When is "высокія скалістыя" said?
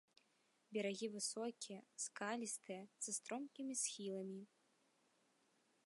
1.15-2.81